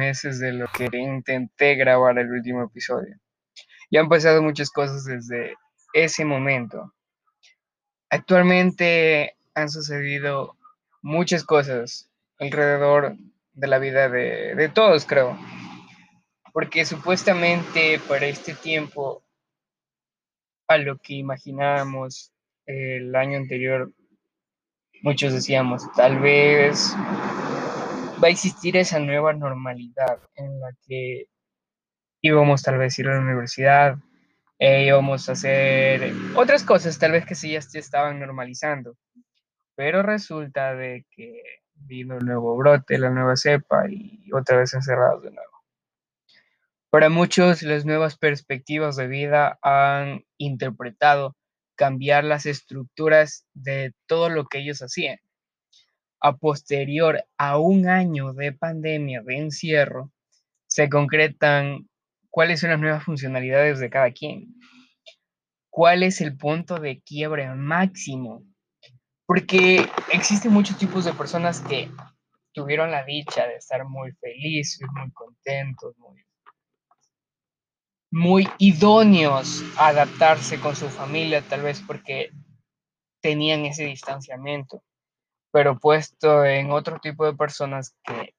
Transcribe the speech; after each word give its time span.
meses 0.00 0.38
de 0.38 0.52
lo 0.52 0.66
que 0.68 0.88
intenté 0.96 1.74
grabar 1.74 2.18
el 2.18 2.32
último 2.32 2.64
episodio. 2.64 3.16
Y 3.90 3.98
han 3.98 4.08
pasado 4.08 4.42
muchas 4.42 4.70
cosas 4.70 5.04
desde 5.04 5.54
ese 5.92 6.24
momento. 6.24 6.94
Actualmente 8.08 9.36
han 9.54 9.68
sucedido 9.68 10.56
muchas 11.02 11.44
cosas 11.44 12.10
alrededor 12.38 13.16
de 13.52 13.66
la 13.66 13.78
vida 13.78 14.08
de, 14.08 14.54
de 14.54 14.68
todos, 14.70 15.04
creo. 15.04 15.38
Porque 16.54 16.86
supuestamente 16.86 18.00
para 18.08 18.26
este 18.26 18.54
tiempo, 18.54 19.22
a 20.66 20.78
lo 20.78 20.96
que 20.96 21.14
imaginábamos 21.14 22.32
el 22.64 23.14
año 23.14 23.36
anterior, 23.36 23.92
muchos 25.02 25.34
decíamos, 25.34 25.82
tal 25.94 26.20
vez 26.20 26.94
va 28.22 28.28
a 28.28 28.30
existir 28.30 28.76
esa 28.76 28.98
nueva 28.98 29.32
normalidad 29.32 30.20
en 30.34 30.60
la 30.60 30.72
que 30.86 31.26
íbamos 32.22 32.62
tal 32.62 32.78
vez 32.78 32.98
ir 32.98 33.08
a 33.08 33.14
la 33.14 33.20
universidad, 33.20 33.96
e 34.58 34.84
íbamos 34.84 35.28
a 35.28 35.32
hacer 35.32 36.12
otras 36.34 36.62
cosas 36.64 36.98
tal 36.98 37.12
vez 37.12 37.24
que 37.24 37.34
sí 37.34 37.52
ya 37.52 37.62
se 37.62 37.78
estaban 37.78 38.20
normalizando. 38.20 38.96
Pero 39.74 40.02
resulta 40.02 40.74
de 40.74 41.06
que 41.10 41.42
vino 41.74 42.18
el 42.18 42.26
nuevo 42.26 42.54
brote, 42.56 42.98
la 42.98 43.08
nueva 43.08 43.36
cepa 43.36 43.88
y 43.88 44.30
otra 44.34 44.58
vez 44.58 44.74
encerrados 44.74 45.22
de 45.22 45.30
nuevo. 45.30 45.50
Para 46.90 47.08
muchos, 47.08 47.62
las 47.62 47.86
nuevas 47.86 48.18
perspectivas 48.18 48.96
de 48.96 49.06
vida 49.06 49.58
han 49.62 50.24
interpretado 50.36 51.36
cambiar 51.74 52.24
las 52.24 52.44
estructuras 52.44 53.46
de 53.54 53.94
todo 54.06 54.28
lo 54.28 54.44
que 54.44 54.58
ellos 54.58 54.82
hacían 54.82 55.16
a 56.20 56.36
posterior 56.36 57.24
a 57.38 57.58
un 57.58 57.88
año 57.88 58.32
de 58.32 58.52
pandemia, 58.52 59.22
de 59.22 59.38
encierro, 59.38 60.12
se 60.66 60.88
concretan 60.88 61.88
cuáles 62.28 62.60
son 62.60 62.70
las 62.70 62.80
nuevas 62.80 63.04
funcionalidades 63.04 63.80
de 63.80 63.90
cada 63.90 64.12
quien, 64.12 64.54
cuál 65.70 66.02
es 66.02 66.20
el 66.20 66.36
punto 66.36 66.78
de 66.78 67.00
quiebre 67.00 67.48
máximo, 67.54 68.44
porque 69.26 69.86
existen 70.12 70.52
muchos 70.52 70.76
tipos 70.76 71.04
de 71.04 71.12
personas 71.12 71.60
que 71.60 71.90
tuvieron 72.52 72.90
la 72.90 73.04
dicha 73.04 73.46
de 73.46 73.56
estar 73.56 73.84
muy 73.84 74.12
felices, 74.12 74.86
muy 74.92 75.10
contentos, 75.12 75.96
muy, 75.98 76.24
muy 78.12 78.48
idóneos 78.58 79.62
a 79.76 79.88
adaptarse 79.88 80.60
con 80.60 80.76
su 80.76 80.88
familia, 80.88 81.42
tal 81.42 81.62
vez 81.62 81.80
porque 81.86 82.30
tenían 83.22 83.64
ese 83.64 83.84
distanciamiento 83.84 84.82
pero 85.52 85.78
puesto 85.78 86.44
en 86.44 86.70
otro 86.70 86.98
tipo 87.00 87.24
de 87.26 87.34
personas 87.34 87.94
que 88.04 88.34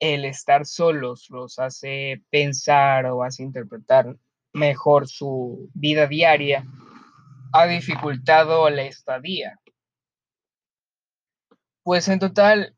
el 0.00 0.24
estar 0.24 0.66
solos 0.66 1.26
los 1.30 1.58
hace 1.58 2.22
pensar 2.30 3.06
o 3.06 3.22
hace 3.24 3.42
interpretar 3.42 4.16
mejor 4.52 5.08
su 5.08 5.70
vida 5.74 6.06
diaria, 6.06 6.64
ha 7.52 7.66
dificultado 7.66 8.68
la 8.70 8.82
estadía. 8.82 9.58
Pues 11.82 12.08
en 12.08 12.18
total, 12.18 12.76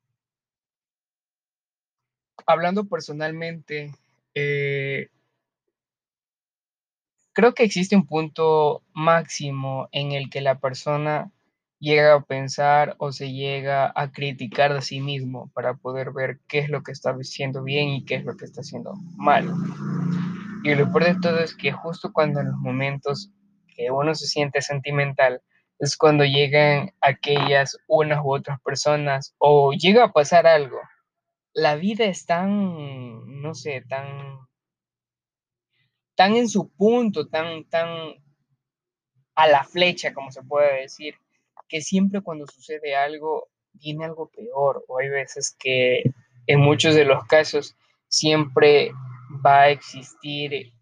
hablando 2.46 2.84
personalmente, 2.84 3.94
eh, 4.34 5.08
creo 7.32 7.54
que 7.54 7.64
existe 7.64 7.96
un 7.96 8.06
punto 8.06 8.82
máximo 8.92 9.88
en 9.92 10.12
el 10.12 10.30
que 10.30 10.40
la 10.40 10.58
persona 10.58 11.30
llega 11.80 12.14
a 12.14 12.20
pensar 12.20 12.94
o 12.98 13.10
se 13.10 13.32
llega 13.32 13.90
a 13.94 14.12
criticar 14.12 14.74
de 14.74 14.82
sí 14.82 15.00
mismo 15.00 15.50
para 15.54 15.74
poder 15.74 16.12
ver 16.12 16.40
qué 16.46 16.58
es 16.58 16.68
lo 16.68 16.82
que 16.82 16.92
está 16.92 17.10
haciendo 17.10 17.62
bien 17.62 17.88
y 17.88 18.04
qué 18.04 18.16
es 18.16 18.24
lo 18.24 18.36
que 18.36 18.44
está 18.44 18.60
haciendo 18.60 18.94
mal. 19.16 19.50
Y 20.62 20.74
lo 20.74 20.92
peor 20.92 21.04
de 21.04 21.20
todo 21.20 21.38
es 21.38 21.54
que 21.54 21.72
justo 21.72 22.12
cuando 22.12 22.40
en 22.40 22.48
los 22.48 22.56
momentos 22.58 23.32
que 23.74 23.90
uno 23.90 24.14
se 24.14 24.26
siente 24.26 24.60
sentimental 24.60 25.40
es 25.78 25.96
cuando 25.96 26.24
llegan 26.24 26.92
aquellas 27.00 27.78
unas 27.88 28.20
u 28.22 28.34
otras 28.34 28.60
personas 28.60 29.34
o 29.38 29.72
llega 29.72 30.04
a 30.04 30.12
pasar 30.12 30.46
algo. 30.46 30.78
La 31.54 31.76
vida 31.76 32.04
es 32.04 32.26
tan, 32.26 33.40
no 33.40 33.54
sé, 33.54 33.82
tan, 33.88 34.38
tan 36.14 36.36
en 36.36 36.48
su 36.48 36.68
punto, 36.68 37.28
tan, 37.28 37.64
tan 37.64 37.88
a 39.34 39.46
la 39.46 39.64
flecha, 39.64 40.12
como 40.12 40.30
se 40.30 40.42
puede 40.42 40.82
decir, 40.82 41.14
que 41.70 41.80
siempre 41.80 42.20
cuando 42.20 42.46
sucede 42.48 42.96
algo, 42.96 43.48
viene 43.72 44.04
algo 44.04 44.28
peor, 44.28 44.84
o 44.88 44.98
hay 44.98 45.08
veces 45.08 45.56
que 45.56 46.02
en 46.46 46.60
muchos 46.60 46.96
de 46.96 47.04
los 47.04 47.24
casos 47.26 47.76
siempre 48.08 48.90
va 49.46 49.62
a 49.62 49.70
existir 49.70 50.72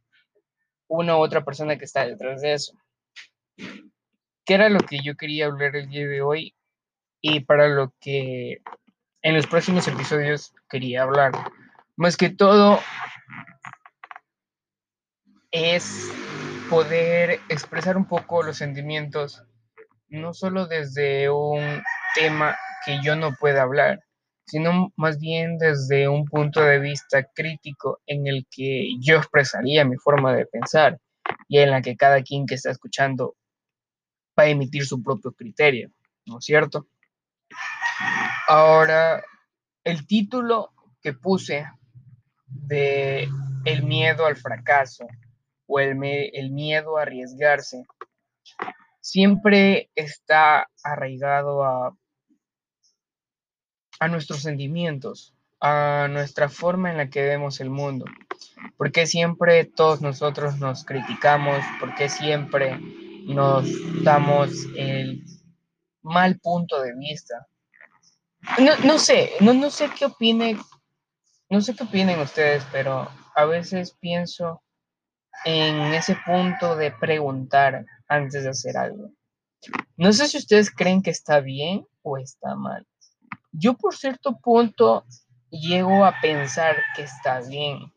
una 0.88 1.16
u 1.16 1.20
otra 1.20 1.44
persona 1.44 1.76
que 1.76 1.84
está 1.84 2.06
detrás 2.06 2.40
de 2.40 2.54
eso. 2.54 2.72
¿Qué 4.46 4.54
era 4.54 4.70
lo 4.70 4.80
que 4.80 5.00
yo 5.04 5.14
quería 5.14 5.44
hablar 5.44 5.76
el 5.76 5.90
día 5.90 6.06
de 6.06 6.22
hoy 6.22 6.54
y 7.20 7.40
para 7.40 7.68
lo 7.68 7.92
que 8.00 8.62
en 9.20 9.34
los 9.34 9.46
próximos 9.46 9.86
episodios 9.86 10.54
quería 10.70 11.02
hablar? 11.02 11.32
Más 11.96 12.16
que 12.16 12.30
todo 12.30 12.80
es 15.50 16.10
poder 16.70 17.40
expresar 17.50 17.98
un 17.98 18.06
poco 18.06 18.42
los 18.42 18.56
sentimientos 18.56 19.42
no 20.08 20.32
solo 20.34 20.66
desde 20.66 21.30
un 21.30 21.82
tema 22.14 22.56
que 22.84 23.00
yo 23.02 23.16
no 23.16 23.34
pueda 23.34 23.62
hablar, 23.62 24.00
sino 24.46 24.92
más 24.96 25.18
bien 25.18 25.58
desde 25.58 26.08
un 26.08 26.24
punto 26.24 26.60
de 26.62 26.78
vista 26.78 27.24
crítico 27.34 28.00
en 28.06 28.26
el 28.26 28.46
que 28.50 28.90
yo 29.00 29.16
expresaría 29.16 29.84
mi 29.84 29.96
forma 29.96 30.34
de 30.34 30.46
pensar 30.46 30.98
y 31.48 31.58
en 31.58 31.70
la 31.70 31.82
que 31.82 31.96
cada 31.96 32.22
quien 32.22 32.46
que 32.46 32.54
está 32.54 32.70
escuchando 32.70 33.36
va 34.38 34.44
a 34.44 34.48
emitir 34.48 34.86
su 34.86 35.02
propio 35.02 35.32
criterio, 35.32 35.90
¿no 36.26 36.38
es 36.38 36.44
cierto? 36.44 36.86
Ahora, 38.46 39.22
el 39.84 40.06
título 40.06 40.70
que 41.02 41.12
puse 41.12 41.66
de 42.46 43.28
El 43.64 43.82
miedo 43.82 44.24
al 44.24 44.36
fracaso 44.36 45.06
o 45.66 45.80
el, 45.80 45.98
el 46.02 46.50
miedo 46.50 46.96
a 46.96 47.02
arriesgarse 47.02 47.84
siempre 49.08 49.90
está 49.94 50.68
arraigado 50.84 51.64
a, 51.64 51.96
a 54.00 54.08
nuestros 54.08 54.42
sentimientos, 54.42 55.34
a 55.60 56.08
nuestra 56.10 56.50
forma 56.50 56.90
en 56.90 56.98
la 56.98 57.08
que 57.08 57.22
vemos 57.22 57.60
el 57.60 57.70
mundo. 57.70 58.04
Porque 58.76 59.06
siempre 59.06 59.64
todos 59.64 60.02
nosotros 60.02 60.58
nos 60.58 60.84
criticamos, 60.84 61.64
porque 61.80 62.10
siempre 62.10 62.78
nos 63.24 63.66
damos 64.04 64.50
el 64.76 65.24
mal 66.02 66.38
punto 66.38 66.80
de 66.82 66.94
vista. 66.94 67.46
No, 68.58 68.76
no 68.84 68.98
sé, 68.98 69.32
no, 69.40 69.54
no 69.54 69.70
sé 69.70 69.88
qué 69.98 70.04
opinen, 70.04 70.60
no 71.48 71.62
sé 71.62 71.74
qué 71.74 71.84
opinen 71.84 72.20
ustedes, 72.20 72.62
pero 72.70 73.10
a 73.34 73.44
veces 73.46 73.96
pienso 73.98 74.62
en 75.44 75.94
ese 75.94 76.16
punto 76.26 76.76
de 76.76 76.90
preguntar 76.90 77.84
antes 78.08 78.44
de 78.44 78.50
hacer 78.50 78.76
algo. 78.76 79.10
No 79.96 80.12
sé 80.12 80.28
si 80.28 80.38
ustedes 80.38 80.70
creen 80.70 81.02
que 81.02 81.10
está 81.10 81.40
bien 81.40 81.86
o 82.02 82.18
está 82.18 82.54
mal. 82.54 82.86
Yo 83.52 83.74
por 83.74 83.96
cierto 83.96 84.38
punto 84.40 85.04
llego 85.50 86.04
a 86.04 86.20
pensar 86.20 86.76
que 86.94 87.02
está 87.02 87.40
bien, 87.40 87.92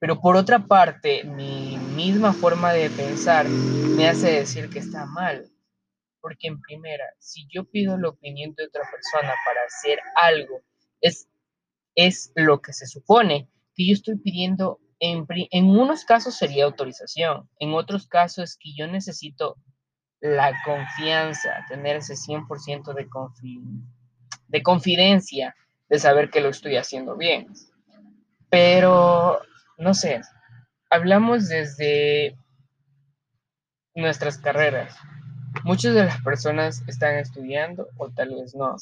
pero 0.00 0.20
por 0.20 0.36
otra 0.36 0.66
parte 0.66 1.24
mi 1.24 1.76
misma 1.94 2.32
forma 2.32 2.72
de 2.72 2.90
pensar 2.90 3.48
me 3.48 4.08
hace 4.08 4.32
decir 4.32 4.68
que 4.70 4.78
está 4.78 5.06
mal. 5.06 5.50
Porque 6.20 6.48
en 6.48 6.60
primera, 6.60 7.04
si 7.20 7.46
yo 7.48 7.64
pido 7.64 7.96
la 7.96 8.08
opinión 8.08 8.52
de 8.56 8.64
otra 8.64 8.82
persona 8.90 9.34
para 9.46 9.62
hacer 9.64 10.00
algo, 10.16 10.62
es, 11.00 11.28
es 11.94 12.32
lo 12.34 12.60
que 12.60 12.72
se 12.72 12.86
supone 12.86 13.48
que 13.74 13.86
yo 13.86 13.92
estoy 13.92 14.16
pidiendo 14.16 14.80
en, 15.00 15.66
unos 15.66 16.04
casos 16.04 16.36
sería 16.36 16.64
autorización, 16.64 17.48
en 17.58 17.74
otros 17.74 18.06
casos 18.06 18.50
es 18.50 18.56
que 18.56 18.74
yo 18.76 18.86
necesito 18.86 19.56
la 20.20 20.52
confianza, 20.64 21.64
tener 21.68 21.96
ese 21.96 22.14
100% 22.14 22.92
de, 22.94 23.06
de 24.48 24.62
confidencia, 24.62 25.54
de 25.88 25.98
saber 25.98 26.30
que 26.30 26.40
lo 26.40 26.48
estoy 26.48 26.76
haciendo 26.76 27.16
bien. 27.16 27.46
Pero, 28.50 29.40
no 29.76 29.94
sé, 29.94 30.20
hablamos 30.90 31.48
desde 31.48 32.36
nuestras 33.94 34.38
carreras. 34.38 34.96
Muchas 35.64 35.94
de 35.94 36.04
las 36.04 36.20
personas 36.22 36.82
están 36.86 37.16
estudiando 37.16 37.88
o 37.96 38.10
tal 38.10 38.30
vez 38.30 38.54
no. 38.54 38.76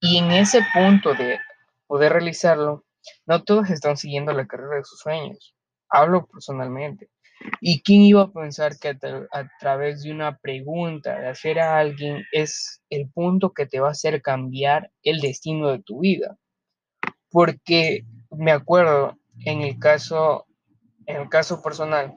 Y 0.00 0.18
en 0.18 0.32
ese 0.32 0.60
punto 0.74 1.14
de 1.14 1.38
poder 1.86 2.12
realizarlo, 2.12 2.84
no 3.26 3.42
todos 3.42 3.70
están 3.70 3.96
siguiendo 3.96 4.32
la 4.32 4.46
carrera 4.46 4.76
de 4.76 4.84
sus 4.84 5.00
sueños. 5.00 5.54
Hablo 5.88 6.26
personalmente. 6.26 7.10
¿Y 7.60 7.82
quién 7.82 8.02
iba 8.02 8.22
a 8.22 8.32
pensar 8.32 8.78
que 8.78 8.88
a, 8.88 9.48
través 9.58 10.02
de 10.02 10.12
una 10.12 10.38
pregunta, 10.38 11.18
de 11.18 11.28
hacer 11.28 11.58
a 11.58 11.78
alguien, 11.78 12.24
es 12.32 12.82
el 12.88 13.10
punto 13.10 13.52
que 13.52 13.66
te 13.66 13.80
va 13.80 13.88
a 13.88 13.92
hacer 13.92 14.22
cambiar 14.22 14.90
el 15.02 15.20
destino 15.20 15.70
de 15.70 15.82
tu 15.82 16.00
vida? 16.00 16.36
Porque 17.30 18.04
me 18.30 18.52
acuerdo 18.52 19.18
en 19.44 19.62
el 19.62 19.78
caso, 19.78 20.46
en 21.06 21.22
el 21.22 21.28
caso 21.28 21.62
personal, 21.62 22.14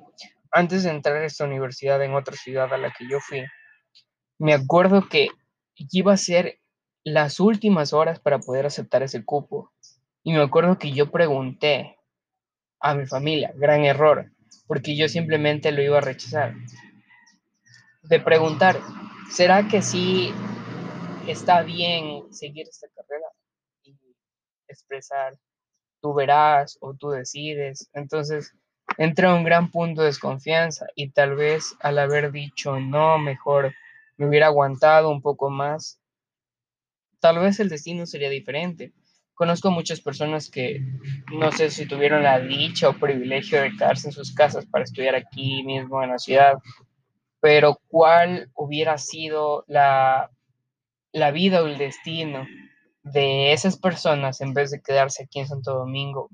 antes 0.52 0.84
de 0.84 0.92
entrar 0.92 1.18
a 1.18 1.26
esta 1.26 1.46
universidad 1.46 2.02
en 2.04 2.14
otra 2.14 2.36
ciudad 2.36 2.74
a 2.74 2.78
la 2.78 2.92
que 2.92 3.08
yo 3.10 3.20
fui, 3.20 3.44
me 4.38 4.54
acuerdo 4.54 5.08
que 5.10 5.30
iba 5.76 6.14
a 6.14 6.18
ser 6.18 6.60
las 7.04 7.40
últimas 7.40 7.94
horas 7.94 8.20
para 8.20 8.40
poder 8.40 8.66
aceptar 8.66 9.04
ese 9.04 9.24
cupo. 9.24 9.72
Y 10.26 10.34
me 10.34 10.42
acuerdo 10.42 10.80
que 10.80 10.92
yo 10.92 11.12
pregunté 11.12 12.00
a 12.80 12.96
mi 12.96 13.06
familia, 13.06 13.54
gran 13.56 13.86
error, 13.86 14.32
porque 14.66 14.98
yo 14.98 15.08
simplemente 15.08 15.72
lo 15.72 15.84
iba 15.84 16.00
a 16.00 16.02
rechazar. 16.02 16.56
De 18.02 18.20
preguntar, 18.20 18.80
¿será 19.30 19.68
que 19.68 19.84
sí 19.84 20.34
está 21.28 21.62
bien 21.62 22.34
seguir 22.34 22.68
esta 22.68 22.88
carrera 22.96 23.28
y 23.84 23.96
expresar, 24.68 25.38
tú 26.02 26.16
verás 26.16 26.80
o 26.82 26.96
tú 26.96 27.12
decides? 27.12 27.88
Entonces, 27.94 28.52
entra 28.98 29.36
un 29.36 29.44
gran 29.44 29.70
punto 29.70 30.02
de 30.02 30.08
desconfianza 30.08 30.88
y 30.96 31.12
tal 31.12 31.36
vez 31.36 31.76
al 31.82 32.00
haber 32.00 32.32
dicho 32.32 32.80
no, 32.80 33.20
mejor 33.20 33.76
me 34.18 34.28
hubiera 34.28 34.48
aguantado 34.48 35.12
un 35.12 35.22
poco 35.22 35.52
más, 35.52 36.00
tal 37.20 37.38
vez 37.38 37.60
el 37.60 37.70
destino 37.70 38.08
sería 38.08 38.32
diferente. 38.32 38.92
Conozco 39.36 39.70
muchas 39.70 40.00
personas 40.00 40.50
que 40.50 40.80
no 41.32 41.52
sé 41.52 41.70
si 41.70 41.86
tuvieron 41.86 42.24
la 42.24 42.40
dicha 42.40 42.88
o 42.88 42.98
privilegio 42.98 43.62
de 43.62 43.72
quedarse 43.72 44.08
en 44.08 44.14
sus 44.14 44.34
casas 44.34 44.66
para 44.66 44.86
estudiar 44.86 45.14
aquí 45.14 45.62
mismo 45.64 46.02
en 46.02 46.12
la 46.12 46.18
ciudad, 46.18 46.58
pero 47.42 47.80
cuál 47.88 48.50
hubiera 48.56 48.98
sido 48.98 49.66
la, 49.68 50.32
la 51.12 51.32
vida 51.32 51.62
o 51.62 51.68
el 51.68 51.78
destino 51.78 52.48
de 53.04 53.52
esas 53.52 53.78
personas 53.78 54.40
en 54.40 54.54
vez 54.54 54.72
de 54.72 54.82
quedarse 54.82 55.24
aquí 55.24 55.40
en 55.40 55.48
Santo 55.48 55.74
Domingo 55.74 56.30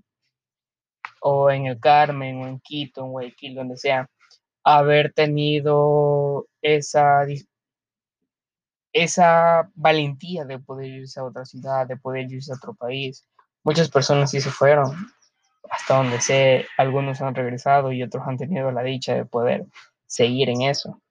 o 1.21 1.49
en 1.49 1.65
el 1.65 1.79
Carmen 1.79 2.37
o 2.37 2.47
en 2.47 2.59
Quito, 2.59 3.03
en 3.03 3.11
Guayaquil, 3.11 3.55
donde 3.55 3.77
sea, 3.77 4.09
haber 4.63 5.11
tenido 5.13 6.47
esa 6.61 7.25
esa 8.93 9.69
valentía 9.75 10.45
de 10.45 10.59
poder 10.59 10.87
irse 10.87 11.19
a 11.19 11.23
otra 11.23 11.45
ciudad, 11.45 11.87
de 11.87 11.97
poder 11.97 12.31
irse 12.31 12.51
a 12.51 12.55
otro 12.55 12.73
país. 12.73 13.25
Muchas 13.63 13.89
personas 13.89 14.31
sí 14.31 14.41
se 14.41 14.49
fueron, 14.49 14.95
hasta 15.69 15.95
donde 15.95 16.19
sé, 16.19 16.65
algunos 16.77 17.21
han 17.21 17.35
regresado 17.35 17.91
y 17.91 18.03
otros 18.03 18.23
han 18.27 18.37
tenido 18.37 18.71
la 18.71 18.83
dicha 18.83 19.13
de 19.13 19.25
poder 19.25 19.65
seguir 20.07 20.49
en 20.49 20.63
eso. 20.63 21.01